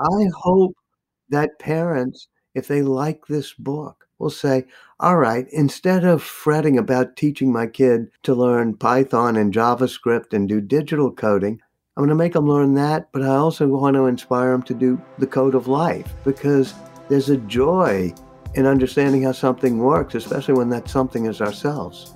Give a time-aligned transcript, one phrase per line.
[0.00, 0.76] I hope
[1.30, 4.64] that parents, if they like this book, will say,
[5.00, 10.48] all right, instead of fretting about teaching my kid to learn Python and JavaScript and
[10.48, 11.60] do digital coding,
[11.96, 14.74] I'm going to make them learn that, but I also want to inspire them to
[14.74, 16.72] do the code of life because
[17.08, 18.14] there's a joy
[18.54, 22.14] in understanding how something works, especially when that something is ourselves.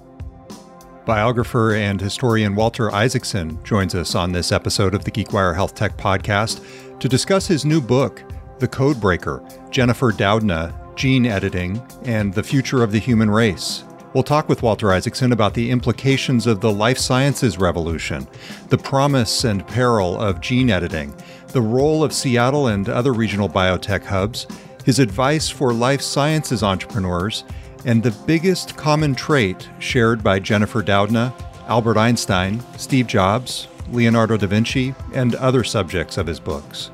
[1.05, 5.97] Biographer and historian Walter Isaacson joins us on this episode of the GeekWire Health Tech
[5.97, 6.65] podcast
[7.01, 8.23] to discuss his new book,
[8.59, 13.85] The Codebreaker Jennifer Doudna, Gene Editing, and the Future of the Human Race.
[14.15, 18.27] We'll talk with Walter Isaacson about the implications of the life sciences revolution,
[18.71, 21.15] the promise and peril of gene editing,
[21.49, 24.47] the role of Seattle and other regional biotech hubs,
[24.87, 27.45] his advice for life sciences entrepreneurs,
[27.85, 31.35] and the biggest common trait shared by Jennifer Doudna,
[31.69, 36.91] Albert Einstein, Steve Jobs, Leonardo da Vinci, and other subjects of his books.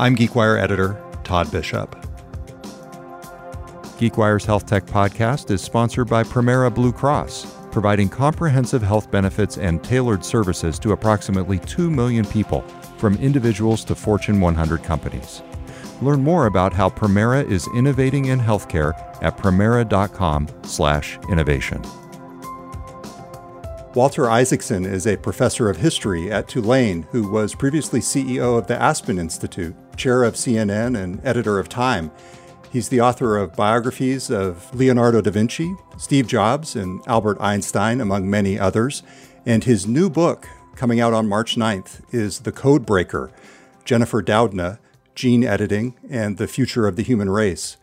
[0.00, 1.94] I'm GeekWire editor Todd Bishop.
[3.98, 9.84] GeekWire's Health Tech podcast is sponsored by Premera Blue Cross, providing comprehensive health benefits and
[9.84, 12.62] tailored services to approximately 2 million people,
[12.96, 15.42] from individuals to Fortune 100 companies.
[16.00, 21.82] Learn more about how Premera is innovating in healthcare at premera.com/innovation.
[23.94, 28.80] Walter Isaacson is a professor of history at Tulane who was previously CEO of the
[28.80, 32.10] Aspen Institute, chair of CNN, and editor of Time.
[32.72, 38.30] He's the author of biographies of Leonardo da Vinci, Steve Jobs, and Albert Einstein, among
[38.30, 39.02] many others.
[39.44, 43.30] And his new book, coming out on March 9th, is The Codebreaker
[43.84, 44.78] Jennifer Doudna,
[45.14, 47.76] Gene Editing, and the Future of the Human Race.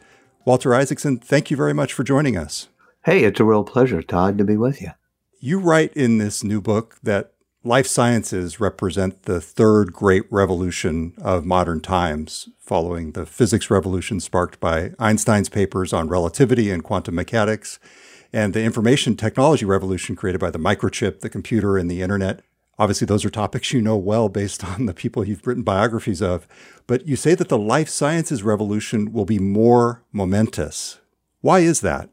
[0.43, 2.67] Walter Isaacson, thank you very much for joining us.
[3.05, 4.91] Hey, it's a real pleasure, Todd, to be with you.
[5.39, 11.45] You write in this new book that life sciences represent the third great revolution of
[11.45, 17.79] modern times, following the physics revolution sparked by Einstein's papers on relativity and quantum mechanics,
[18.31, 22.41] and the information technology revolution created by the microchip, the computer, and the internet.
[22.79, 26.47] Obviously, those are topics you know well based on the people you've written biographies of.
[26.85, 30.99] But you say that the life sciences revolution will be more momentous.
[31.41, 32.09] Why is that?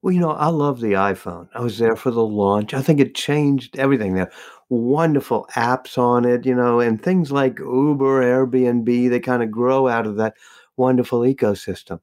[0.00, 1.48] Well, you know, I love the iPhone.
[1.54, 2.72] I was there for the launch.
[2.72, 4.30] I think it changed everything there.
[4.70, 9.88] Wonderful apps on it, you know, and things like Uber, Airbnb, they kind of grow
[9.88, 10.34] out of that
[10.76, 12.00] wonderful ecosystem.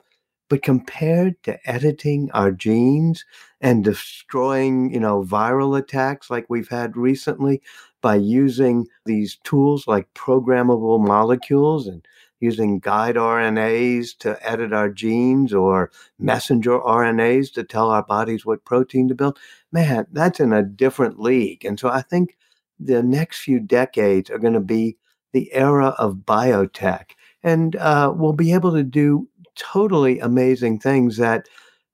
[0.49, 3.23] But compared to editing our genes
[3.61, 7.61] and destroying, you know, viral attacks like we've had recently
[8.01, 12.05] by using these tools like programmable molecules and
[12.39, 18.65] using guide RNAs to edit our genes or messenger RNAs to tell our bodies what
[18.65, 19.39] protein to build,
[19.71, 21.63] man, that's in a different league.
[21.65, 22.37] And so I think
[22.79, 24.97] the next few decades are going to be
[25.33, 27.11] the era of biotech.
[27.43, 31.47] And uh, we'll be able to do totally amazing things that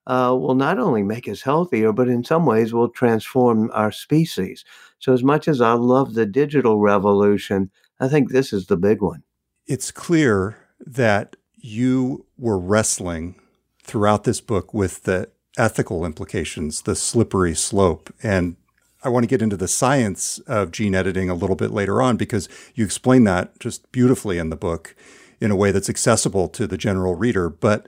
[0.06, 4.64] uh, will not only make us healthier, but in some ways will transform our species.
[4.98, 7.70] So, as much as I love the digital revolution,
[8.00, 9.22] I think this is the big one
[9.66, 13.40] it's clear that you were wrestling
[13.82, 18.12] throughout this book with the ethical implications, the slippery slope.
[18.22, 18.56] And
[19.04, 22.16] I want to get into the science of gene editing a little bit later on
[22.16, 24.94] because you explain that just beautifully in the book
[25.40, 27.48] in a way that's accessible to the general reader.
[27.48, 27.86] But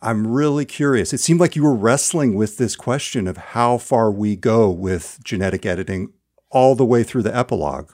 [0.00, 1.12] I'm really curious.
[1.12, 5.18] It seemed like you were wrestling with this question of how far we go with
[5.24, 6.12] genetic editing
[6.50, 7.90] all the way through the epilogue.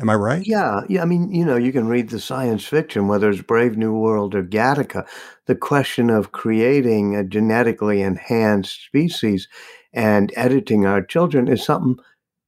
[0.00, 0.44] Am I right?
[0.44, 1.02] Yeah, yeah.
[1.02, 4.34] I mean, you know, you can read the science fiction, whether it's Brave New World
[4.34, 5.06] or Gattaca.
[5.46, 9.46] The question of creating a genetically enhanced species
[9.94, 12.02] and editing our children is something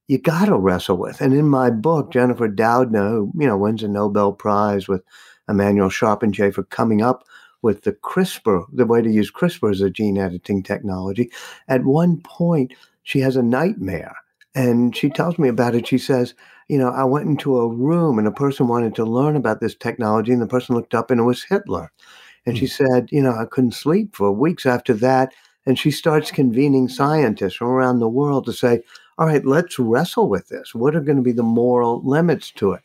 [0.07, 1.19] you got to wrestle with.
[1.19, 5.03] And in my book, Jennifer Doudna, who you know wins a Nobel Prize with
[5.49, 7.25] Emmanuelle Charpentier for coming up
[7.63, 11.31] with the CRISPR, the way to use CRISPR as a gene editing technology.
[11.67, 14.15] At one point, she has a nightmare,
[14.53, 15.87] and she tells me about it.
[15.87, 16.35] She says
[16.67, 19.75] you know, I went into a room and a person wanted to learn about this
[19.75, 21.91] technology, and the person looked up and it was Hitler.
[22.45, 22.85] And she hmm.
[22.85, 25.33] said, you know, I couldn't sleep for weeks after that.
[25.67, 28.81] And she starts convening scientists from around the world to say,
[29.19, 30.73] all right, let's wrestle with this.
[30.73, 32.81] What are going to be the moral limits to it?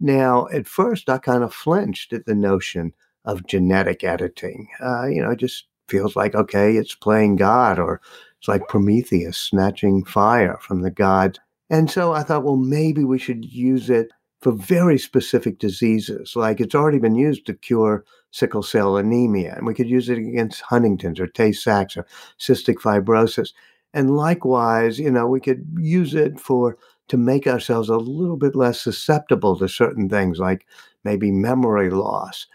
[0.00, 2.92] Now, at first, I kind of flinched at the notion
[3.24, 4.66] of genetic editing.
[4.82, 8.00] Uh, you know, it just feels like, okay, it's playing God, or
[8.38, 11.38] it's like Prometheus snatching fire from the gods
[11.72, 14.10] and so I thought, well, maybe we should use it
[14.42, 16.36] for very specific diseases.
[16.36, 20.18] Like it's already been used to cure sickle cell anemia, and we could use it
[20.18, 22.06] against Huntington's or Tay Sachs or
[22.38, 23.52] cystic fibrosis.
[23.94, 26.76] And likewise, you know, we could use it for
[27.08, 30.66] to make ourselves a little bit less susceptible to certain things like
[31.04, 32.46] maybe memory loss.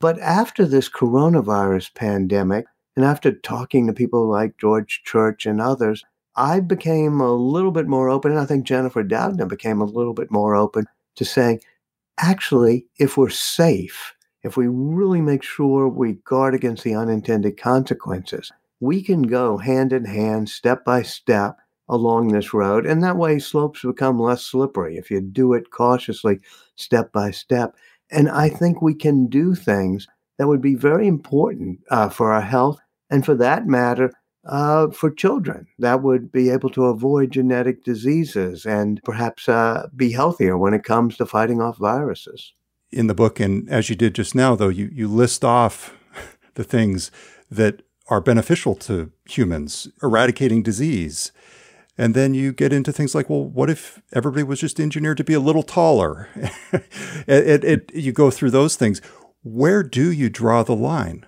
[0.00, 2.66] But after this coronavirus pandemic,
[2.96, 6.04] and after talking to people like George Church and others,
[6.34, 10.14] I became a little bit more open, and I think Jennifer Doudna became a little
[10.14, 10.86] bit more open
[11.16, 11.60] to saying,
[12.18, 18.50] actually, if we're safe, if we really make sure we guard against the unintended consequences,
[18.80, 21.58] we can go hand in hand, step by step
[21.88, 22.86] along this road.
[22.86, 26.40] And that way, slopes become less slippery if you do it cautiously,
[26.74, 27.76] step by step.
[28.10, 30.06] And I think we can do things
[30.38, 32.78] that would be very important uh, for our health
[33.10, 34.12] and, for that matter,
[34.44, 40.10] uh, for children that would be able to avoid genetic diseases and perhaps uh, be
[40.10, 42.52] healthier when it comes to fighting off viruses.
[42.92, 45.96] In the book, and as you did just now, though, you, you list off
[46.54, 47.10] the things
[47.50, 51.32] that are beneficial to humans, eradicating disease.
[51.96, 55.24] And then you get into things like, well, what if everybody was just engineered to
[55.24, 56.28] be a little taller?
[56.72, 56.84] it,
[57.26, 59.00] it, it, you go through those things.
[59.42, 61.26] Where do you draw the line?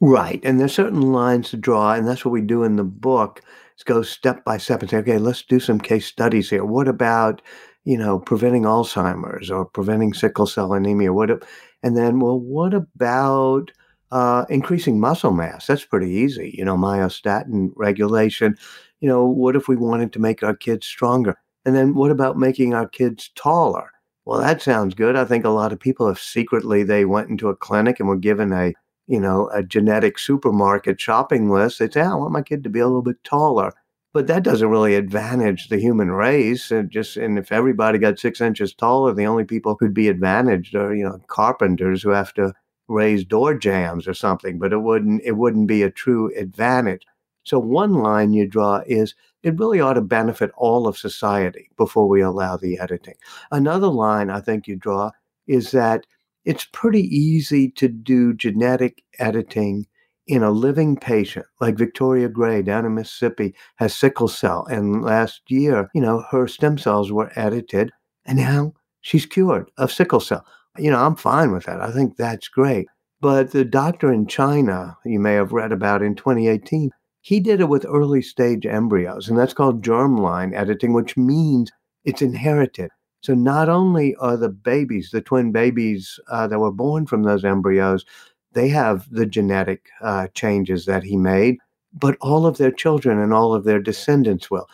[0.00, 0.40] Right.
[0.44, 3.42] And there's certain lines to draw, and that's what we do in the book
[3.76, 6.64] is go step by step and say, okay, let's do some case studies here.
[6.64, 7.42] What about,
[7.86, 11.14] you know, preventing Alzheimer's or preventing sickle cell anemia?
[11.14, 11.42] What
[11.82, 13.70] and then, well, what about
[14.10, 15.66] uh, increasing muscle mass?
[15.66, 16.54] That's pretty easy.
[16.56, 18.56] You know, myostatin regulation.
[19.00, 21.38] You know, what if we wanted to make our kids stronger?
[21.64, 23.90] And then what about making our kids taller?
[24.26, 25.16] Well, that sounds good.
[25.16, 28.16] I think a lot of people, have secretly they went into a clinic and were
[28.16, 28.74] given a
[29.06, 32.80] you know, a genetic supermarket shopping list, they'd say, I want my kid to be
[32.80, 33.72] a little bit taller.
[34.16, 36.70] But that doesn't really advantage the human race.
[36.70, 40.74] And just and if everybody got six inches taller, the only people who'd be advantaged
[40.74, 42.54] are, you know, carpenters who have to
[42.88, 47.02] raise door jambs or something, but it wouldn't it wouldn't be a true advantage.
[47.42, 52.08] So one line you draw is it really ought to benefit all of society before
[52.08, 53.16] we allow the editing.
[53.50, 55.10] Another line I think you draw
[55.46, 56.06] is that
[56.46, 59.86] it's pretty easy to do genetic editing
[60.26, 64.66] in a living patient, like Victoria Gray down in Mississippi has sickle cell.
[64.70, 67.92] And last year, you know, her stem cells were edited
[68.24, 70.44] and now she's cured of sickle cell.
[70.78, 71.80] You know, I'm fine with that.
[71.80, 72.88] I think that's great.
[73.20, 76.90] But the doctor in China, you may have read about in 2018,
[77.22, 81.72] he did it with early stage embryos, and that's called germline editing, which means
[82.04, 82.90] it's inherited.
[83.22, 87.44] So not only are the babies, the twin babies uh, that were born from those
[87.44, 88.04] embryos,
[88.56, 91.58] they have the genetic uh, changes that he made,
[91.92, 94.66] but all of their children and all of their descendants will.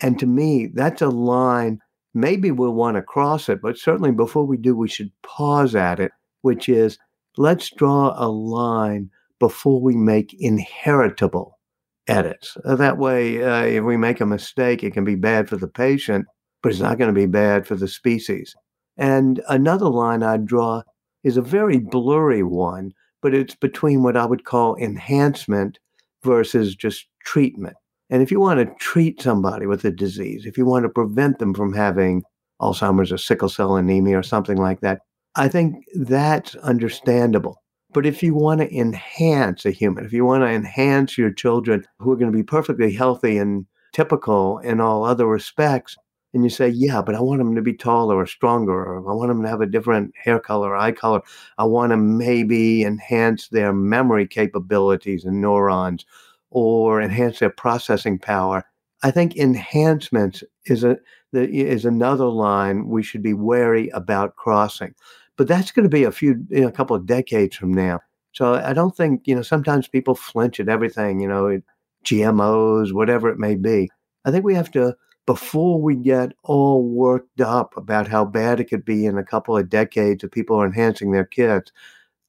[0.00, 1.80] And to me, that's a line.
[2.14, 5.98] Maybe we'll want to cross it, but certainly before we do, we should pause at
[5.98, 6.98] it, which is
[7.36, 11.58] let's draw a line before we make inheritable
[12.06, 12.56] edits.
[12.64, 15.68] Uh, that way, uh, if we make a mistake, it can be bad for the
[15.68, 16.26] patient
[16.62, 18.54] but it's not going to be bad for the species.
[18.96, 20.82] And another line I'd draw
[21.24, 22.92] is a very blurry one,
[23.22, 25.78] but it's between what I would call enhancement
[26.22, 27.76] versus just treatment.
[28.10, 31.38] And if you want to treat somebody with a disease, if you want to prevent
[31.38, 32.22] them from having
[32.60, 35.00] Alzheimer's or sickle cell anemia or something like that,
[35.36, 37.62] I think that's understandable.
[37.92, 41.84] But if you want to enhance a human, if you want to enhance your children
[41.98, 45.96] who are going to be perfectly healthy and typical in all other respects,
[46.32, 49.14] and you say, yeah, but I want them to be taller or stronger, or I
[49.14, 51.22] want them to have a different hair color, eye color.
[51.58, 56.04] I want to maybe enhance their memory capabilities and neurons,
[56.50, 58.64] or enhance their processing power.
[59.02, 60.98] I think enhancements is a
[61.32, 64.94] is another line we should be wary about crossing,
[65.36, 68.00] but that's going to be a few, you know, a couple of decades from now.
[68.32, 69.42] So I don't think you know.
[69.42, 71.60] Sometimes people flinch at everything, you know,
[72.04, 73.90] GMOs, whatever it may be.
[74.24, 74.94] I think we have to
[75.26, 79.56] before we get all worked up about how bad it could be in a couple
[79.56, 81.72] of decades if people are enhancing their kids,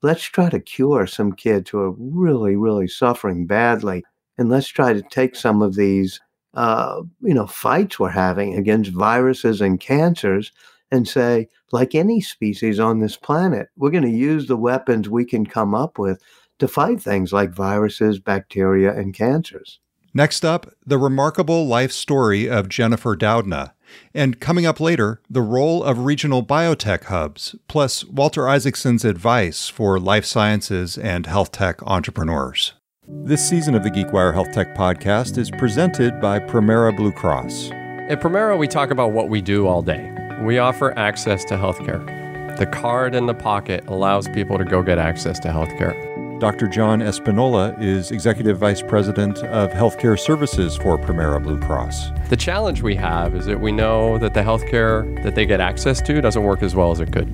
[0.01, 4.03] let's try to cure some kids who are really, really suffering badly.
[4.37, 6.19] And let's try to take some of these,
[6.53, 10.51] uh, you know, fights we're having against viruses and cancers
[10.91, 15.23] and say, like any species on this planet, we're going to use the weapons we
[15.23, 16.21] can come up with
[16.59, 19.79] to fight things like viruses, bacteria, and cancers.
[20.13, 23.71] Next up, the remarkable life story of Jennifer Doudna.
[24.13, 29.99] And coming up later, the role of regional biotech hubs, plus Walter Isaacson's advice for
[29.99, 32.73] life sciences and health tech entrepreneurs.
[33.07, 37.71] This season of the GeekWire Health Tech Podcast is presented by Premera Blue Cross.
[37.71, 40.13] At Premera, we talk about what we do all day.
[40.41, 42.57] We offer access to healthcare.
[42.57, 46.10] The card in the pocket allows people to go get access to healthcare.
[46.41, 46.67] Dr.
[46.67, 52.09] John Espinola is Executive Vice President of Healthcare Services for Premera Blue Cross.
[52.29, 56.01] The challenge we have is that we know that the healthcare that they get access
[56.01, 57.31] to doesn't work as well as it could.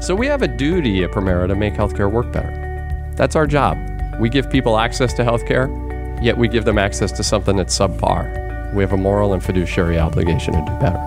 [0.00, 3.12] So we have a duty at Premera to make healthcare work better.
[3.14, 3.78] That's our job.
[4.18, 5.70] We give people access to healthcare,
[6.20, 8.74] yet we give them access to something that's subpar.
[8.74, 10.98] We have a moral and fiduciary obligation to do better.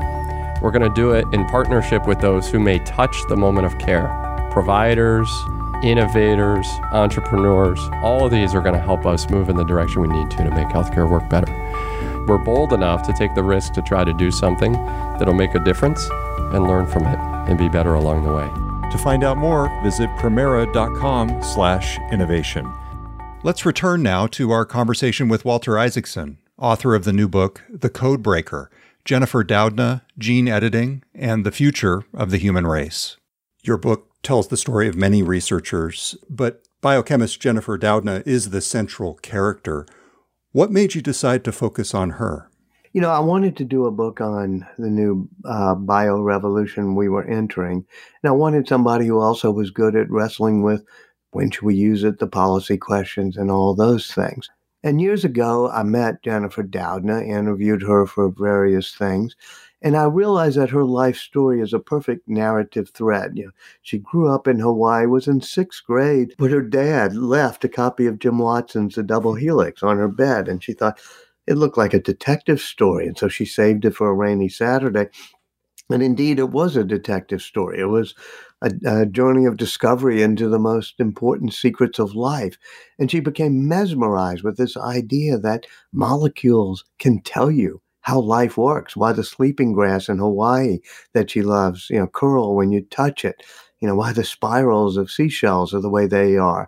[0.62, 3.78] We're going to do it in partnership with those who may touch the moment of
[3.78, 4.22] care
[4.54, 5.30] providers,
[5.84, 7.80] innovators, entrepreneurs.
[8.04, 10.38] All of these are going to help us move in the direction we need to
[10.38, 11.52] to make healthcare work better.
[12.28, 15.64] We're bold enough to take the risk to try to do something that'll make a
[15.64, 16.08] difference
[16.54, 18.50] and learn from it and be better along the way.
[18.92, 22.72] To find out more, visit premera.com slash innovation.
[23.44, 27.90] Let's return now to our conversation with Walter Isaacson, author of the new book, The
[27.90, 28.72] Code Breaker,
[29.04, 33.18] Jennifer Doudna, Gene Editing, and the Future of the Human Race.
[33.62, 39.14] Your book tells the story of many researchers, but biochemist Jennifer Doudna is the central
[39.16, 39.86] character.
[40.52, 42.50] What made you decide to focus on her?
[42.92, 47.10] You know, I wanted to do a book on the new uh, bio revolution we
[47.10, 47.86] were entering.
[48.24, 50.86] And I wanted somebody who also was good at wrestling with
[51.32, 54.50] when should we use it, the policy questions, and all those things.
[54.82, 59.36] And years ago, I met Jennifer Doudna, interviewed her for various things.
[59.82, 63.34] And I realized that her life story is a perfect narrative thread.
[63.36, 63.52] You know,
[63.82, 68.08] she grew up in Hawaii, was in sixth grade, but her dad left a copy
[68.08, 70.48] of Jim Watson's The Double Helix on her bed.
[70.48, 71.00] And she thought,
[71.48, 73.08] it looked like a detective story.
[73.08, 75.10] And so she saved it for a rainy Saturday.
[75.90, 77.80] And indeed, it was a detective story.
[77.80, 78.16] It was
[78.62, 82.58] a, a, journey of discovery into the most important secrets of life.
[82.98, 88.96] And she became mesmerized with this idea that molecules can tell you how life works,
[88.96, 90.78] why the sleeping grass in Hawaii
[91.14, 93.42] that she loves, you know, curl when you touch it,
[93.80, 96.68] you know, why the spirals of seashells are the way they are.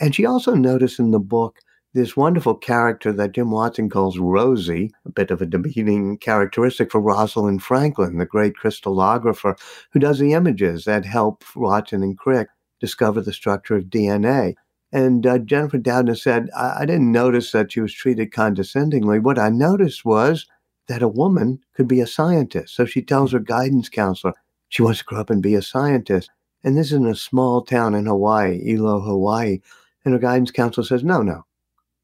[0.00, 1.58] And she also noticed in the book
[1.92, 7.02] this wonderful character that Jim Watson calls Rosie, a bit of a demeaning characteristic for
[7.02, 9.58] Rosalind Franklin, the great crystallographer
[9.92, 12.48] who does the images that help Watson and Crick
[12.80, 14.54] discover the structure of DNA.
[14.90, 19.18] And uh, Jennifer Doudna said, I-, I didn't notice that she was treated condescendingly.
[19.18, 20.46] What I noticed was
[20.88, 22.74] that a woman could be a scientist.
[22.74, 23.38] So she tells hmm.
[23.38, 24.34] her guidance counselor
[24.68, 26.30] she wants to grow up and be a scientist.
[26.62, 29.60] And this is in a small town in Hawaii, Hilo, Hawaii.
[30.04, 31.46] And her guidance counselor says, no, no,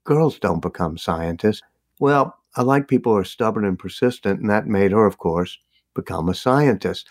[0.04, 1.62] girls don't become scientists.
[1.98, 5.58] Well, I like people who are stubborn and persistent, and that made her, of course,
[5.94, 7.08] become a scientist.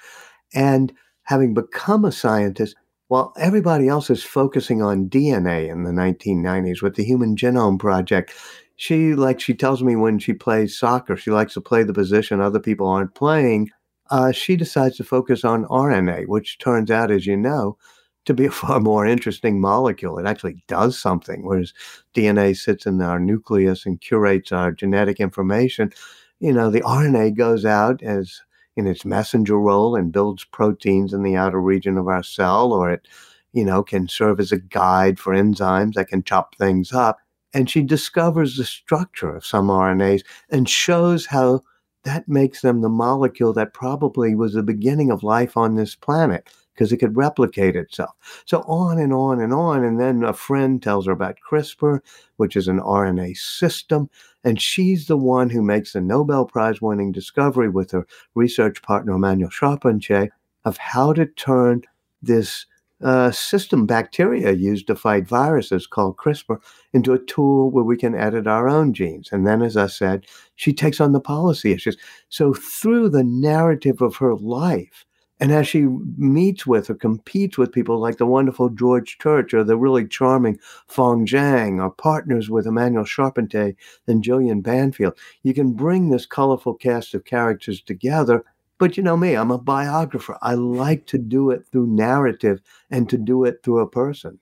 [0.54, 2.76] And having become a scientist,
[3.08, 8.34] while everybody else is focusing on DNA in the 1990s with the Human Genome Project,
[8.76, 12.42] she, like she tells me when she plays soccer, she likes to play the position
[12.42, 13.70] other people aren't playing.
[14.10, 17.78] Uh, she decides to focus on RNA, which turns out, as you know,
[18.26, 20.18] to be a far more interesting molecule.
[20.18, 21.74] It actually does something, whereas
[22.16, 25.92] DNA sits in our nucleus and curates our genetic information.
[26.40, 28.42] You know, the RNA goes out as
[28.76, 32.92] in its messenger role and builds proteins in the outer region of our cell, or
[32.92, 33.08] it,
[33.54, 37.20] you know, can serve as a guide for enzymes that can chop things up.
[37.54, 41.62] And she discovers the structure of some RNAs and shows how
[42.04, 46.50] that makes them the molecule that probably was the beginning of life on this planet
[46.74, 48.44] because it could replicate itself.
[48.46, 49.84] So on and on and on.
[49.84, 52.00] And then a friend tells her about CRISPR,
[52.38, 54.10] which is an RNA system.
[54.44, 58.06] And she's the one who makes the Nobel Prize winning discovery with her
[58.36, 60.30] research partner, Emmanuelle Charpentier,
[60.66, 61.84] of how to turn
[62.22, 62.66] this
[63.04, 66.60] uh, system bacteria used to fight viruses called CRISPR
[66.94, 69.30] into a tool where we can edit our own genes.
[69.32, 71.98] And then, as I said, she takes on the policy issues.
[72.30, 75.06] So, through the narrative of her life,
[75.40, 79.64] and as she meets with or competes with people like the wonderful George Church or
[79.66, 80.58] the really charming
[80.88, 83.76] Feng Zhang or partners with Emmanuelle Charpentier
[84.08, 88.46] and Jillian Banfield, you can bring this colorful cast of characters together.
[88.84, 90.38] But you know me, I'm a biographer.
[90.42, 92.60] I like to do it through narrative
[92.92, 94.40] and to do it through a person.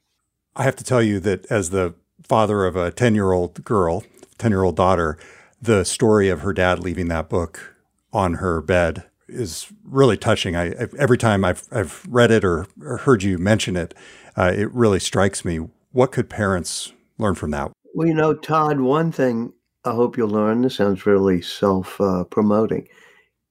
[0.55, 1.93] I have to tell you that as the
[2.23, 4.03] father of a 10 year old girl,
[4.39, 5.19] 10 year old daughter,
[5.61, 7.75] the story of her dad leaving that book
[8.11, 10.55] on her bed is really touching.
[10.55, 13.93] I, every time I've I've read it or, or heard you mention it,
[14.35, 15.59] uh, it really strikes me.
[15.91, 17.71] What could parents learn from that?
[17.93, 19.53] Well, you know, Todd, one thing
[19.85, 20.63] I hope you'll learn.
[20.63, 22.87] This sounds really self uh, promoting.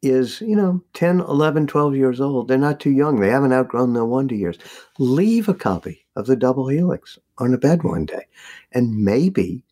[0.03, 2.49] Is, you know, 10, 11, 12 years old.
[2.49, 3.21] They're not too young.
[3.21, 4.57] They haven't outgrown their wonder years.
[4.99, 8.27] Leave a copy of the double helix on a bed one day.
[8.73, 9.63] And maybe,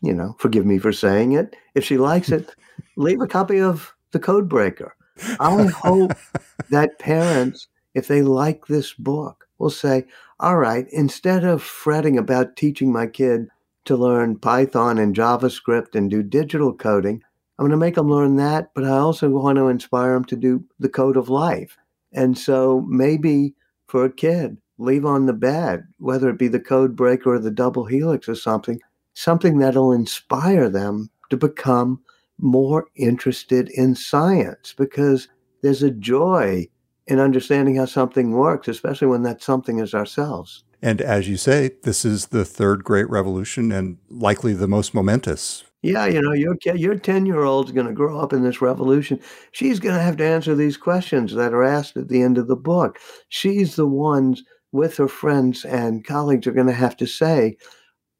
[0.00, 2.54] you know, forgive me for saying it, if she likes it,
[2.96, 4.94] leave a copy of The Code Breaker
[5.40, 6.12] I hope
[6.70, 10.06] that parents, if they like this book, will say,
[10.40, 13.48] all right, instead of fretting about teaching my kid
[13.84, 17.22] to learn Python and JavaScript and do digital coding,
[17.62, 20.34] I'm going to make them learn that, but I also want to inspire them to
[20.34, 21.78] do the code of life.
[22.10, 23.54] And so maybe
[23.86, 27.52] for a kid, leave on the bed, whether it be the code breaker or the
[27.52, 28.80] double helix or something,
[29.14, 32.00] something that'll inspire them to become
[32.40, 35.28] more interested in science because
[35.62, 36.66] there's a joy
[37.06, 40.64] in understanding how something works, especially when that something is ourselves.
[40.82, 45.62] And as you say, this is the third great revolution and likely the most momentous.
[45.82, 49.20] Yeah, you know, your your 10 year old's going to grow up in this revolution.
[49.52, 52.46] She's going to have to answer these questions that are asked at the end of
[52.46, 52.98] the book.
[53.28, 57.56] She's the ones with her friends and colleagues are going to have to say,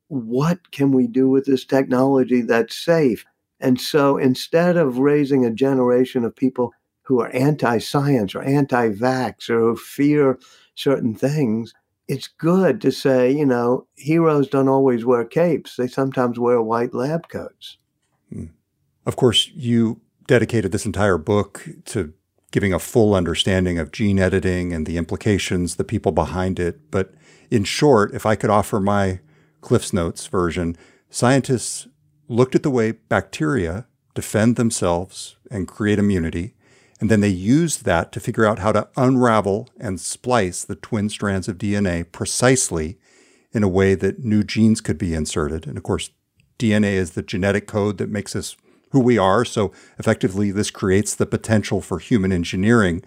[0.08, 3.24] what can we do with this technology that's safe?
[3.60, 8.90] And so instead of raising a generation of people who are anti science or anti
[8.90, 10.38] vax or who fear
[10.74, 11.72] certain things,
[12.12, 16.92] it's good to say, you know, heroes don't always wear capes, they sometimes wear white
[16.92, 17.78] lab coats.
[18.30, 18.46] Hmm.
[19.06, 22.12] Of course, you dedicated this entire book to
[22.50, 26.90] giving a full understanding of gene editing and the implications, the people behind it.
[26.90, 27.14] But
[27.50, 29.20] in short, if I could offer my
[29.62, 30.76] Cliff's Notes version,
[31.08, 31.88] scientists
[32.28, 36.54] looked at the way bacteria defend themselves and create immunity,
[37.02, 41.08] and then they used that to figure out how to unravel and splice the twin
[41.08, 42.96] strands of DNA precisely
[43.50, 45.66] in a way that new genes could be inserted.
[45.66, 46.10] And of course,
[46.60, 48.56] DNA is the genetic code that makes us
[48.92, 49.44] who we are.
[49.44, 53.02] So effectively, this creates the potential for human engineering.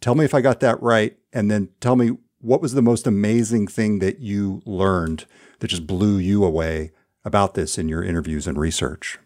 [0.00, 1.14] Tell me if I got that right.
[1.30, 5.26] And then tell me what was the most amazing thing that you learned
[5.58, 6.92] that just blew you away
[7.26, 9.18] about this in your interviews and research?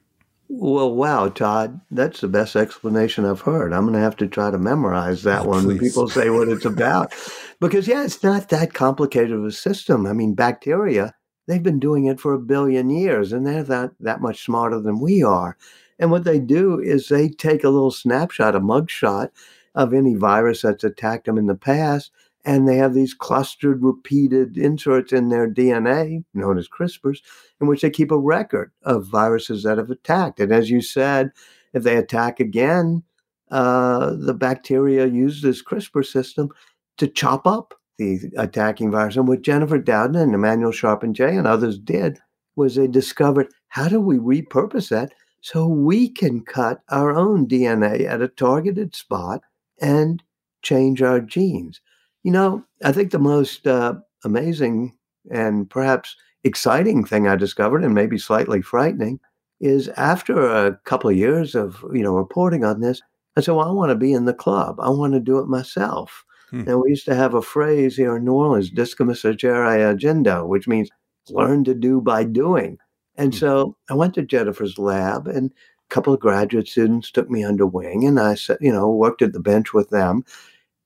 [0.49, 3.73] Well, wow, Todd, that's the best explanation I've heard.
[3.73, 6.49] I'm going to have to try to memorize that oh, one when people say what
[6.49, 7.13] it's about.
[7.61, 10.07] because, yeah, it's not that complicated of a system.
[10.07, 11.15] I mean, bacteria,
[11.47, 15.01] they've been doing it for a billion years, and they're that, that much smarter than
[15.01, 15.57] we are.
[15.99, 19.31] And what they do is they take a little snapshot, a mugshot
[19.75, 22.11] of any virus that's attacked them in the past,
[22.45, 27.21] and they have these clustered, repeated inserts in their DNA, known as CRISPRs,
[27.61, 30.41] in which they keep a record of viruses that have attacked.
[30.41, 31.31] And as you said,
[31.73, 33.03] if they attack again,
[33.51, 36.51] uh, the bacteria use this CRISPR system
[36.99, 39.17] to chop up the attacking virus.
[39.17, 42.19] And what Jennifer Doudna and Emmanuelle Charpentier and others did
[42.57, 48.07] was they discovered how do we repurpose that so we can cut our own DNA
[48.07, 49.43] at a targeted spot
[49.81, 50.23] and
[50.63, 51.81] change our genes.
[52.25, 54.97] You know, I think the most uh, amazing
[55.31, 59.21] and perhaps exciting thing I discovered, and maybe slightly frightening,
[59.61, 63.03] is after a couple of years of you know reporting on this,
[63.37, 64.81] I said, "Well, I want to be in the club.
[64.81, 66.65] I want to do it myself." Hmm.
[66.67, 70.69] And we used to have a phrase here in New Orleans, "Discimus agere agendo," which
[70.69, 70.91] means
[71.31, 72.79] learn to do by doing.
[73.17, 73.39] And hmm.
[73.39, 75.53] so I went to Jennifer's lab, and
[75.91, 79.23] a couple of graduate students took me under wing, and I said, you know, worked
[79.23, 80.25] at the bench with them.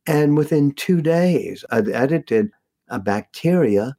[0.06, 2.50] And within two days, I'd edited
[2.88, 3.96] a bacteria.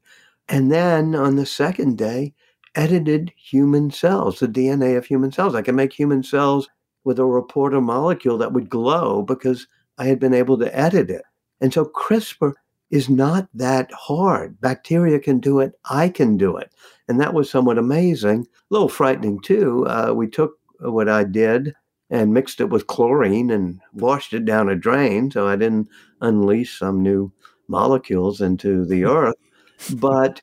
[0.49, 2.33] And then on the second day,
[2.75, 5.55] edited human cells, the DNA of human cells.
[5.55, 6.67] I can make human cells
[7.03, 11.23] with a reporter molecule that would glow because I had been able to edit it.
[11.61, 12.53] And so CRISPR
[12.91, 14.59] is not that hard.
[14.61, 15.73] Bacteria can do it.
[15.89, 16.71] I can do it.
[17.07, 18.41] And that was somewhat amazing.
[18.41, 19.85] A little frightening, too.
[19.87, 21.73] Uh, we took what I did
[22.13, 25.89] and mixed it with chlorine and washed it down a drain so I didn't
[26.21, 27.31] unleash some new
[27.67, 29.07] molecules into the hmm.
[29.07, 29.35] earth.
[29.95, 30.41] But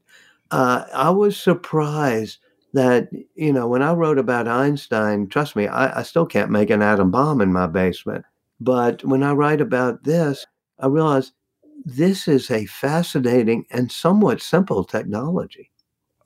[0.51, 2.39] uh, I was surprised
[2.73, 6.71] that, you know, when I wrote about Einstein, trust me, I, I still can't make
[6.71, 8.25] an atom bomb in my basement.
[8.61, 10.47] But when I write about this,
[10.81, 11.33] I realize
[11.85, 15.71] this is a fascinating and somewhat simple technology.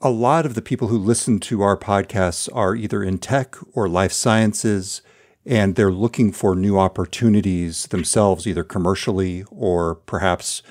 [0.00, 3.88] A lot of the people who listen to our podcasts are either in tech or
[3.90, 5.02] life sciences
[5.46, 10.62] and they're looking for new opportunities themselves, either commercially or perhaps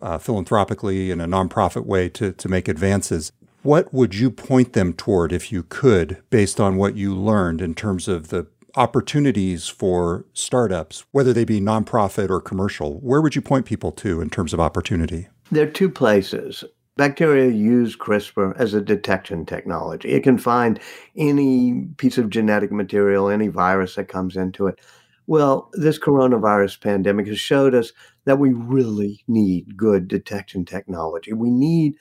[0.00, 3.32] uh, philanthropically in a nonprofit way to, to make advances.
[3.62, 7.74] What would you point them toward if you could, based on what you learned in
[7.74, 12.98] terms of the opportunities for startups, whether they be nonprofit or commercial?
[13.00, 15.28] Where would you point people to in terms of opportunity?
[15.50, 16.64] There are two places.
[16.96, 20.10] Bacteria use CRISPR as a detection technology.
[20.10, 20.78] It can find
[21.16, 24.78] any piece of genetic material, any virus that comes into it.
[25.26, 27.92] Well, this coronavirus pandemic has showed us
[28.26, 31.32] that we really need good detection technology.
[31.32, 31.94] We need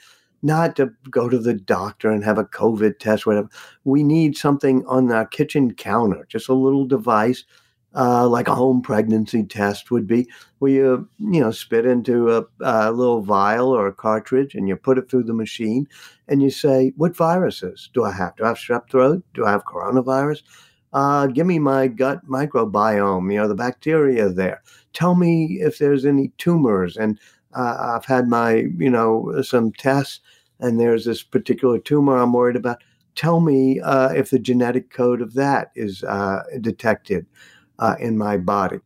[0.43, 3.47] not to go to the doctor and have a COVID test, whatever.
[3.85, 7.45] We need something on our kitchen counter, just a little device
[7.95, 10.27] uh, like a home pregnancy test would be,
[10.59, 14.75] where you you know spit into a, a, little vial or a cartridge and you
[14.75, 15.87] put it through the machine,
[16.27, 18.35] and you say, "What viruses do I have?
[18.35, 19.23] Do I have strep throat?
[19.33, 20.43] Do I have coronavirus?
[20.93, 23.31] Uh, give me my gut microbiome.
[23.31, 24.61] You know the bacteria there.
[24.93, 27.19] Tell me if there's any tumors and
[27.53, 30.19] uh, I've had my, you know, some tests,
[30.59, 32.83] and there's this particular tumor I'm worried about.
[33.15, 37.25] Tell me uh, if the genetic code of that is uh, detected
[37.81, 38.79] uh, in my body.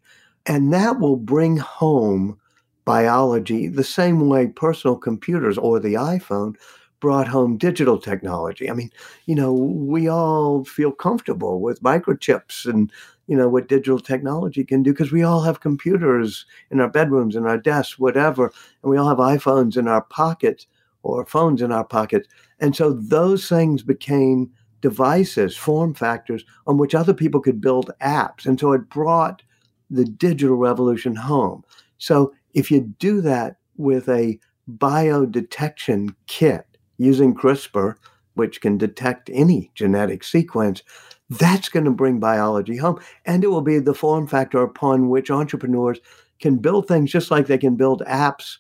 [0.48, 2.40] And that will bring home
[2.86, 6.56] biology the same way personal computers or the iPhone
[7.00, 8.70] brought home digital technology.
[8.70, 8.92] I mean,
[9.26, 12.92] you know, we all feel comfortable with microchips and,
[13.28, 17.36] you know, what digital technology can do because we all have computers in our bedrooms,
[17.36, 20.68] in our desks, whatever, and we all have iPhones in our pockets
[21.04, 22.28] or phones in our pockets.
[22.60, 28.46] And so those things became devices, form factors on which other people could build apps.
[28.46, 29.42] And so it brought
[29.90, 31.64] the digital revolution home.
[31.98, 34.40] So if you do that with a
[34.78, 36.66] biodetection kit
[36.98, 37.96] using CRISPR,
[38.36, 40.84] which can detect any genetic sequence,
[41.30, 43.00] that's going to bring biology home.
[43.26, 46.00] And it will be the form factor upon which entrepreneurs
[46.40, 48.58] can build things just like they can build apps,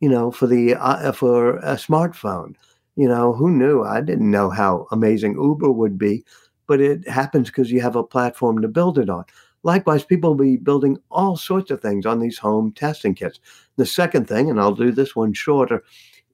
[0.00, 2.54] you know, for the uh, for a smartphone.
[2.96, 3.82] You know, who knew?
[3.82, 6.24] I didn't know how amazing Uber would be,
[6.66, 9.24] but it happens because you have a platform to build it on.
[9.64, 13.40] Likewise, people will be building all sorts of things on these home testing kits.
[13.76, 15.82] The second thing, and I'll do this one shorter,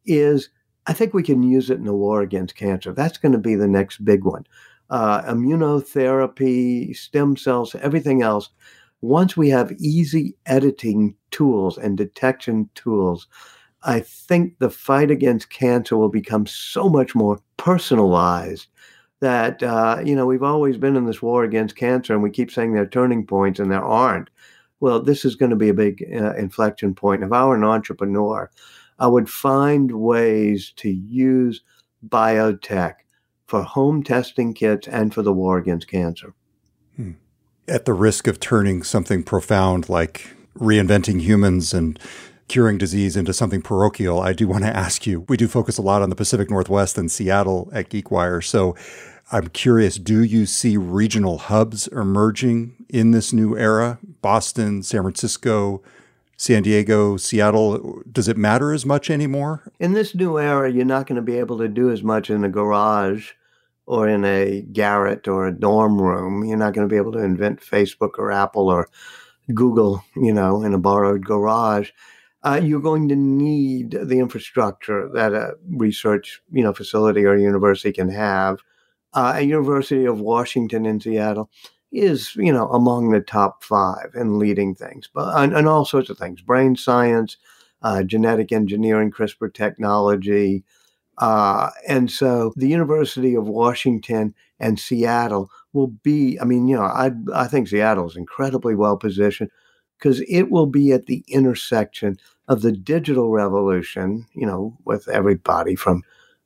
[0.05, 0.51] is
[0.87, 2.93] I think we can use it in the war against cancer.
[2.93, 4.47] That's going to be the next big one.
[4.91, 8.51] Uh, immunotherapy, stem cells, everything else.
[9.01, 13.29] Once we have easy editing tools and detection tools,
[13.83, 18.67] I think the fight against cancer will become so much more personalized
[19.21, 22.51] that uh, you know we've always been in this war against cancer, and we keep
[22.51, 24.29] saying there are turning points, and there aren't.
[24.81, 27.23] Well, this is going to be a big uh, inflection point.
[27.23, 28.51] If I were an entrepreneur,
[28.99, 31.63] I would find ways to use
[32.07, 32.95] biotech
[33.47, 36.35] for home testing kits and for the war against cancer.
[36.97, 37.13] Hmm.
[37.69, 41.99] At the risk of turning something profound like reinventing humans and
[42.51, 45.25] curing disease into something parochial, I do want to ask you.
[45.29, 48.43] We do focus a lot on the Pacific Northwest and Seattle at GeekWire.
[48.43, 48.75] So
[49.31, 54.01] I'm curious, do you see regional hubs emerging in this new era?
[54.21, 55.81] Boston, San Francisco,
[56.37, 59.71] San Diego, Seattle, does it matter as much anymore?
[59.79, 62.43] In this new era, you're not going to be able to do as much in
[62.43, 63.31] a garage
[63.87, 66.45] or in a garret or a dorm room.
[66.45, 68.89] You're not going to be able to invent Facebook or Apple or
[69.55, 71.93] Google, you know, in a borrowed garage
[72.43, 77.93] uh, you're going to need the infrastructure that a research you know facility or university
[77.93, 78.61] can have.
[79.13, 81.51] Uh, a University of Washington in Seattle
[81.93, 86.09] is you know among the top five in leading things, but and, and all sorts
[86.11, 87.37] of things: brain science,
[87.83, 90.65] uh, genetic engineering, CRISPR technology.
[91.19, 96.85] Uh, and so the University of Washington and Seattle will be, I mean, you know,
[96.85, 99.51] I, I think Seattle is incredibly well positioned
[100.01, 105.75] because it will be at the intersection of the digital revolution, you know, with everybody
[105.75, 106.03] from,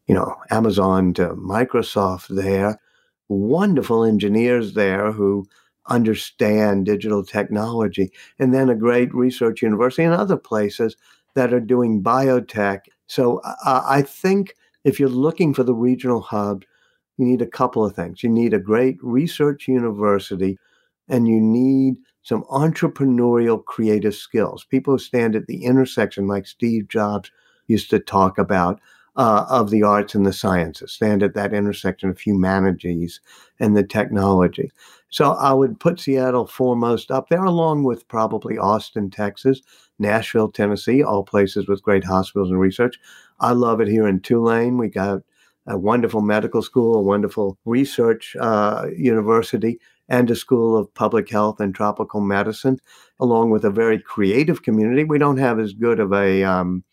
[0.07, 2.81] you know, Amazon to Microsoft there,
[3.29, 5.47] wonderful engineers there who
[5.88, 10.97] understand digital technology, and then a great research university and other places
[11.35, 12.81] that are doing biotech.
[13.07, 16.64] So uh, I think if you're looking for the regional hub,
[17.19, 18.23] you need a couple of things.
[18.23, 20.59] You need a great research university,
[21.09, 24.64] and you need some entrepreneurial creative skills.
[24.64, 27.31] People who stand at the intersection, like Steve Jobs
[27.67, 28.81] used to talk about,
[29.17, 33.21] uh, of the arts and the sciences, stand at that intersection of humanities
[33.61, 34.73] and the technology.
[35.09, 39.61] So I would put Seattle foremost up there, along with probably Austin, Texas,
[40.01, 42.99] Nashville, Tennessee, all places with great hospitals and research.
[43.38, 44.79] I love it here in Tulane.
[44.79, 45.21] We got
[45.67, 51.61] a wonderful medical school, a wonderful research uh, university and a school of public health
[51.61, 52.79] and tropical medicine,
[53.19, 55.05] along with a very creative community.
[55.05, 56.85] We don't have as good of a um,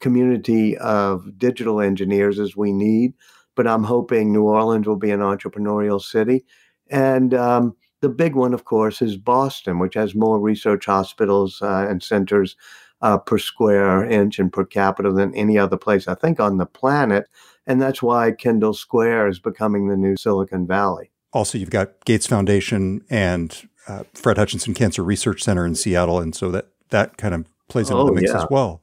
[0.00, 3.14] community of digital engineers as we need,
[3.54, 6.44] but I'm hoping New Orleans will be an entrepreneurial city.
[6.90, 11.86] And um, the big one, of course, is Boston, which has more research hospitals uh,
[11.88, 12.56] and centers
[13.00, 16.66] uh, per square inch and per capita than any other place, I think, on the
[16.66, 17.28] planet.
[17.66, 22.26] And that's why Kendall Square is becoming the new Silicon Valley also you've got Gates
[22.26, 27.34] Foundation and uh, Fred Hutchinson Cancer Research Center in Seattle, and so that that kind
[27.34, 28.42] of plays into oh, the mix yeah.
[28.42, 28.82] as well.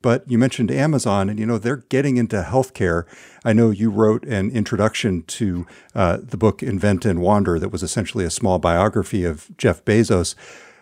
[0.00, 3.04] But you mentioned Amazon, and you know they're getting into healthcare.
[3.44, 7.82] I know you wrote an introduction to uh, the book Invent and Wander that was
[7.82, 10.34] essentially a small biography of Jeff Bezos.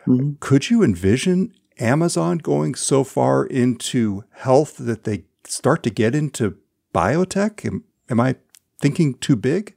[0.06, 0.32] Mm-hmm.
[0.40, 6.56] Could you envision Amazon going so far into health that they start to get into
[6.94, 7.66] biotech?
[7.66, 8.36] Am, am I
[8.80, 9.74] thinking too big?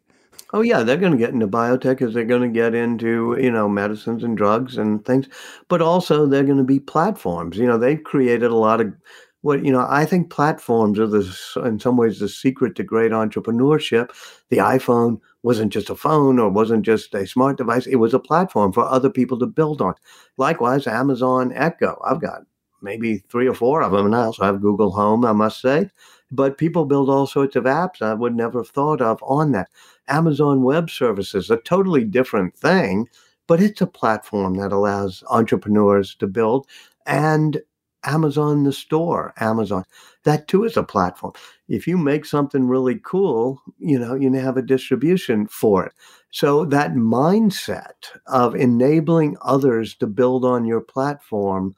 [0.56, 3.50] Oh yeah, they're going to get into biotech as they're going to get into you
[3.52, 5.28] know medicines and drugs and things,
[5.68, 7.58] but also they're going to be platforms.
[7.58, 8.94] You know, they've created a lot of
[9.42, 9.86] what you know.
[9.90, 11.22] I think platforms are the
[11.66, 14.12] in some ways the secret to great entrepreneurship.
[14.50, 18.20] The iPhone wasn't just a phone or wasn't just a smart device; it was a
[18.20, 19.96] platform for other people to build on.
[20.38, 22.00] Likewise, Amazon Echo.
[22.06, 22.42] I've got
[22.82, 24.32] maybe three or four of them now.
[24.32, 25.90] So I have Google Home, I must say.
[26.32, 29.70] But people build all sorts of apps I would never have thought of on that.
[30.08, 33.08] Amazon Web Services, a totally different thing,
[33.48, 36.68] but it's a platform that allows entrepreneurs to build.
[37.06, 37.62] And
[38.06, 39.84] Amazon, the store, Amazon,
[40.24, 41.34] that too is a platform.
[41.68, 45.94] If you make something really cool, you know, you have a distribution for it.
[46.32, 51.76] So that mindset of enabling others to build on your platform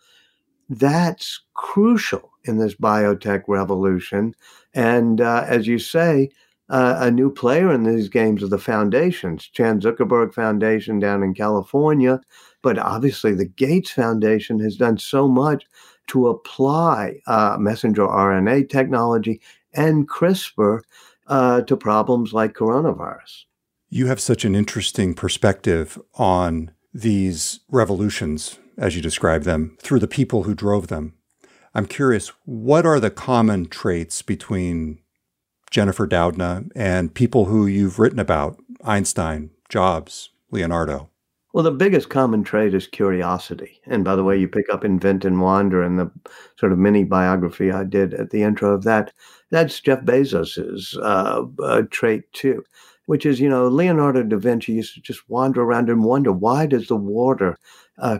[0.69, 4.35] that's crucial in this biotech revolution.
[4.73, 6.29] And uh, as you say,
[6.69, 11.33] uh, a new player in these games are the foundations, Chan Zuckerberg Foundation down in
[11.33, 12.21] California.
[12.61, 15.65] But obviously, the Gates Foundation has done so much
[16.07, 19.41] to apply uh, messenger RNA technology
[19.73, 20.81] and CRISPR
[21.27, 23.43] uh, to problems like coronavirus.
[23.89, 30.07] You have such an interesting perspective on these revolutions as you describe them, through the
[30.07, 31.13] people who drove them.
[31.73, 34.99] I'm curious, what are the common traits between
[35.75, 41.09] Jennifer Doudna and people who you've written about, Einstein, Jobs, Leonardo?
[41.51, 43.81] Well, the biggest common trait is curiosity.
[43.85, 46.09] And by the way, you pick up Invent and Wander and the
[46.57, 49.11] sort of mini biography I did at the intro of that.
[49.51, 52.63] That's Jeff Bezos's uh, uh, trait too,
[53.07, 56.67] which is, you know, Leonardo da Vinci used to just wander around and wonder why
[56.67, 57.59] does the water
[57.97, 58.19] uh,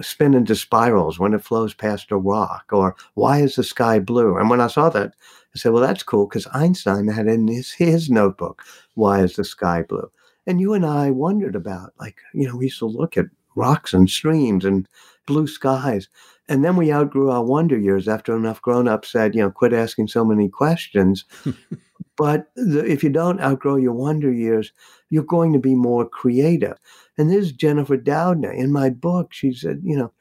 [0.00, 2.64] spin into spirals when it flows past a rock?
[2.72, 4.36] Or why is the sky blue?
[4.36, 5.14] And when I saw that,
[5.56, 9.44] I said, well, that's cool because Einstein had in his, his notebook, why is the
[9.44, 10.10] sky blue?
[10.46, 13.94] And you and I wondered about, like, you know, we used to look at rocks
[13.94, 14.86] and streams and
[15.26, 16.10] blue skies.
[16.46, 19.72] And then we outgrew our wonder years after enough grown ups said, you know, quit
[19.72, 21.24] asking so many questions.
[22.18, 24.74] but the, if you don't outgrow your wonder years,
[25.08, 26.76] you're going to be more creative.
[27.16, 28.54] And this is Jennifer Doudna.
[28.54, 30.12] In my book, she said, you know,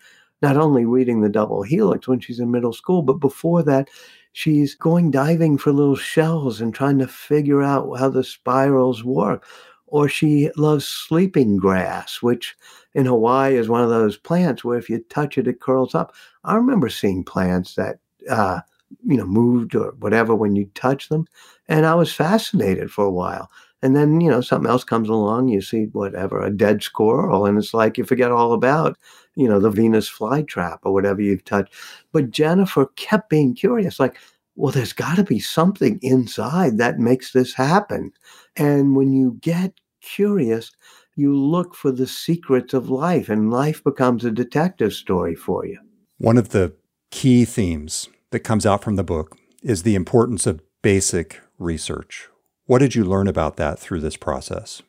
[0.42, 3.90] not only reading the double helix when she's in middle school, but before that,
[4.36, 9.46] she's going diving for little shells and trying to figure out how the spirals work.
[9.88, 12.54] Or she loves sleeping grass, which
[12.94, 16.14] in Hawaii is one of those plants where if you touch it, it curls up.
[16.44, 18.60] I remember seeing plants that, uh,
[19.06, 21.28] you know, moved or whatever when you touch them.
[21.70, 23.50] And I was fascinated for a while.
[23.86, 27.56] And then, you know, something else comes along, you see whatever, a dead squirrel, and
[27.56, 28.98] it's like you forget all about,
[29.36, 31.72] you know, the Venus flytrap or whatever you've touched.
[32.12, 34.18] But Jennifer kept being curious, like,
[34.56, 38.12] well, there's got to be something inside that makes this happen.
[38.56, 40.72] And when you get curious,
[41.16, 45.78] you look for the secrets of life, and life becomes a detective story for you.
[46.18, 46.74] One of the
[47.12, 52.30] key themes that comes out from the book is the importance of basic research.
[52.66, 54.82] What did you learn about that through this process?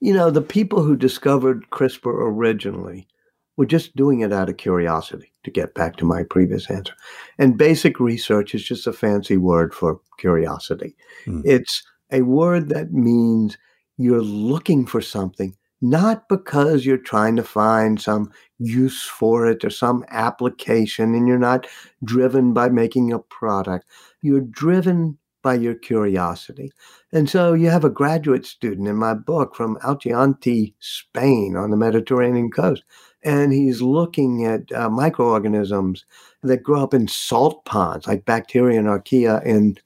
[0.00, 3.08] You know, the people who discovered CRISPR originally
[3.56, 6.92] were just doing it out of curiosity, to get back to my previous answer.
[7.38, 10.94] And basic research is just a fancy word for curiosity.
[11.24, 11.42] Mm.
[11.44, 13.56] It's a word that means
[13.96, 19.70] you're looking for something, not because you're trying to find some use for it or
[19.70, 21.66] some application, and you're not
[22.04, 23.86] driven by making a product.
[24.20, 26.72] You're driven by your curiosity.
[27.12, 31.76] And so you have a graduate student in my book from Alicante, Spain, on the
[31.76, 32.82] Mediterranean coast.
[33.22, 36.04] And he's looking at uh, microorganisms
[36.42, 39.76] that grow up in salt ponds, like bacteria and archaea, in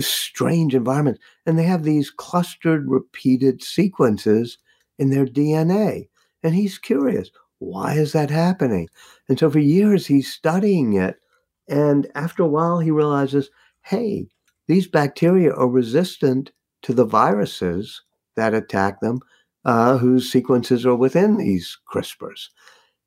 [0.00, 1.20] strange environments.
[1.46, 4.58] And they have these clustered, repeated sequences
[4.98, 6.08] in their DNA.
[6.42, 8.88] And he's curious why is that happening?
[9.28, 11.20] And so for years, he's studying it.
[11.68, 13.50] And after a while, he realizes
[13.82, 14.26] hey,
[14.66, 16.50] these bacteria are resistant
[16.82, 18.02] to the viruses
[18.36, 19.20] that attack them,
[19.64, 22.48] uh, whose sequences are within these CRISPRs.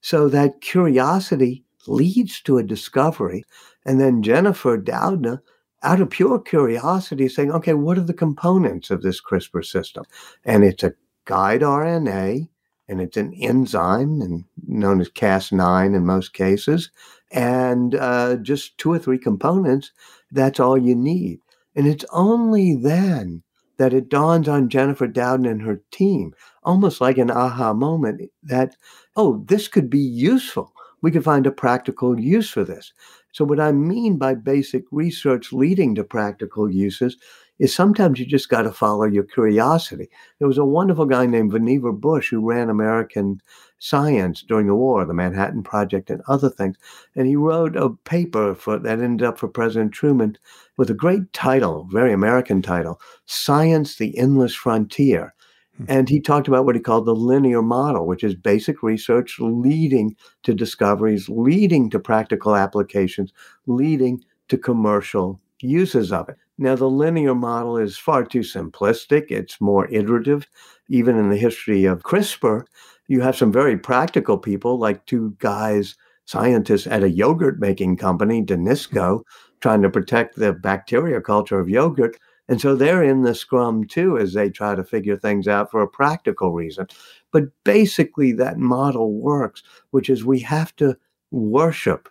[0.02, 3.44] So that curiosity leads to a discovery.
[3.86, 5.42] And then Jennifer Doudna,
[5.84, 10.04] out of pure curiosity, saying, okay, what are the components of this CRISPR system?
[10.44, 10.94] And it's a
[11.26, 12.50] guide RNA,
[12.88, 16.92] and it's an enzyme and known as Cas9 in most cases,
[17.32, 19.92] and uh, just two or three components.
[20.32, 21.40] That's all you need.
[21.76, 23.44] And it's only then
[23.78, 28.76] that it dawns on Jennifer Doudna and her team, almost like an aha moment, that,
[29.16, 30.74] oh, this could be useful.
[31.02, 32.92] We could find a practical use for this.
[33.32, 37.18] So, what I mean by basic research leading to practical uses
[37.60, 40.10] is sometimes you just got to follow your curiosity.
[40.40, 43.42] There was a wonderful guy named Vannevar Bush who ran American
[43.80, 46.78] science during the war, the Manhattan Project, and other things.
[47.16, 50.38] And he wrote a paper for, that ended up for President Truman
[50.78, 55.34] with a great title, very American title Science, the Endless Frontier.
[55.78, 55.86] Hmm.
[55.88, 60.16] And he talked about what he called the linear model, which is basic research leading
[60.44, 63.34] to discoveries, leading to practical applications,
[63.68, 66.38] leading to commercial uses of it.
[66.62, 69.32] Now, the linear model is far too simplistic.
[69.32, 70.46] It's more iterative.
[70.90, 72.66] Even in the history of CRISPR,
[73.08, 75.96] you have some very practical people, like two guys,
[76.26, 79.60] scientists at a yogurt making company, Danisco, mm-hmm.
[79.62, 82.18] trying to protect the bacteria culture of yogurt.
[82.50, 85.82] And so they're in the scrum too as they try to figure things out for
[85.82, 86.88] a practical reason.
[87.32, 90.98] But basically, that model works, which is we have to
[91.32, 92.10] worship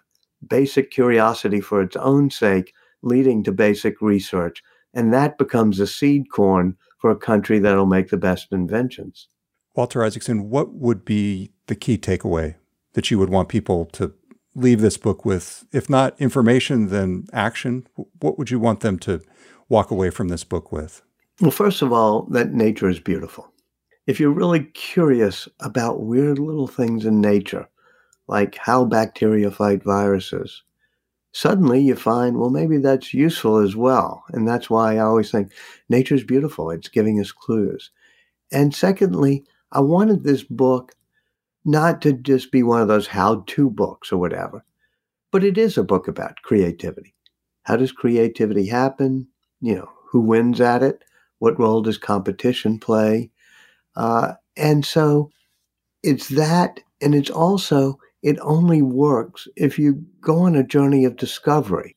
[0.49, 4.63] basic curiosity for its own sake, leading to basic research.
[4.95, 9.29] And that becomes a seed corn for a country that'll make the best inventions.
[9.75, 12.57] Walter Isaacson, what would be the key takeaway
[12.95, 14.13] that you would want people to
[14.55, 15.65] leave this book with?
[15.73, 17.87] If not information, then action.
[18.21, 19.21] What would you want them to
[19.69, 21.03] walk away from this book with?
[21.41, 23.53] Well, first of all, that nature is beautiful.
[24.09, 27.69] If you're really curious about weird little things in nature,
[28.27, 30.65] like how bacteria fight viruses,
[31.33, 34.25] suddenly you find, well, maybe that's useful as well.
[34.33, 35.53] And that's why I always think
[35.89, 36.71] nature's beautiful.
[36.71, 37.91] It's giving us clues.
[38.51, 40.95] And secondly, I wanted this book
[41.65, 44.65] not to just be one of those how to books or whatever,
[45.31, 47.15] but it is a book about creativity.
[47.65, 49.29] How does creativity happen?
[49.61, 51.05] You know, who wins at it?
[51.41, 53.31] What role does competition play?
[53.97, 55.31] Uh, and so
[56.03, 61.17] it's that, and it's also, it only works if you go on a journey of
[61.17, 61.97] discovery.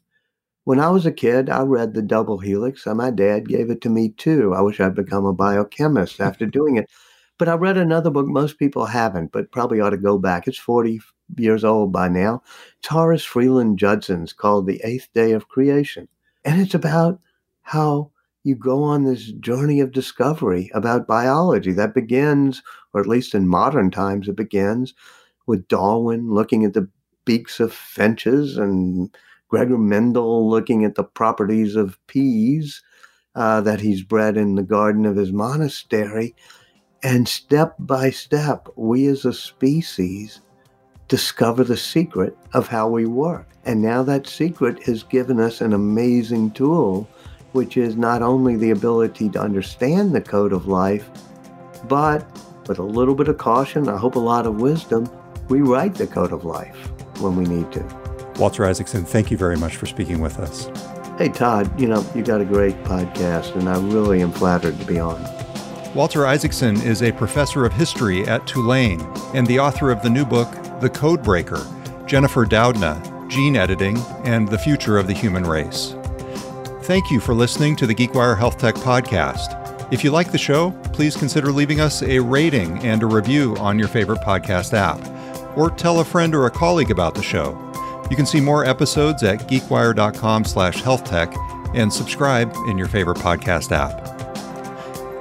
[0.63, 3.81] When I was a kid, I read The Double Helix, and my dad gave it
[3.81, 4.53] to me too.
[4.53, 6.89] I wish I'd become a biochemist after doing it.
[7.39, 10.47] But I read another book most people haven't, but probably ought to go back.
[10.47, 11.01] It's 40
[11.37, 12.43] years old by now.
[12.77, 16.07] It's Horace Freeland Judson's called The Eighth Day of Creation.
[16.45, 17.19] And it's about
[17.63, 18.11] how
[18.43, 22.61] you go on this journey of discovery about biology that begins,
[22.93, 24.93] or at least in modern times, it begins
[25.51, 26.87] with Darwin looking at the
[27.25, 29.13] beaks of finches and
[29.49, 32.81] Gregor Mendel looking at the properties of peas
[33.35, 36.33] uh, that he's bred in the garden of his monastery.
[37.03, 40.39] And step by step, we as a species
[41.09, 43.49] discover the secret of how we work.
[43.65, 47.09] And now that secret has given us an amazing tool,
[47.51, 51.09] which is not only the ability to understand the code of life,
[51.89, 52.25] but
[52.69, 55.09] with a little bit of caution, I hope a lot of wisdom,
[55.51, 56.75] we write the code of life
[57.19, 57.83] when we need to.
[58.39, 60.71] Walter Isaacson, thank you very much for speaking with us.
[61.17, 64.85] Hey, Todd, you know, you got a great podcast, and I really am flattered to
[64.85, 65.21] be on.
[65.93, 69.01] Walter Isaacson is a professor of history at Tulane
[69.33, 71.67] and the author of the new book, The Codebreaker
[72.07, 75.95] Jennifer Doudna, Gene Editing and the Future of the Human Race.
[76.83, 79.57] Thank you for listening to the GeekWire Health Tech Podcast.
[79.93, 83.77] If you like the show, please consider leaving us a rating and a review on
[83.77, 84.99] your favorite podcast app,
[85.55, 87.57] or tell a friend or a colleague about the show.
[88.09, 94.07] You can see more episodes at geekwire.com/healthtech and subscribe in your favorite podcast app.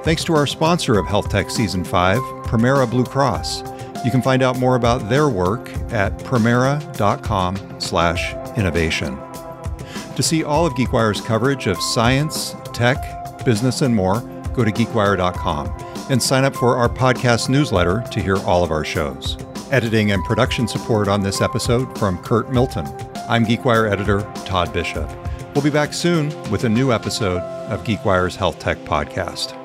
[0.03, 3.63] Thanks to our sponsor of Health Tech Season 5, Premera Blue Cross.
[4.03, 9.17] You can find out more about their work at premera.com slash innovation.
[10.15, 14.21] To see all of GeekWire's coverage of science, tech, business, and more,
[14.53, 15.71] go to geekwire.com
[16.09, 19.37] and sign up for our podcast newsletter to hear all of our shows.
[19.71, 22.85] Editing and production support on this episode from Curt Milton.
[23.29, 25.09] I'm GeekWire editor Todd Bishop.
[25.55, 27.39] We'll be back soon with a new episode
[27.71, 29.60] of GeekWire's Health Tech Podcast.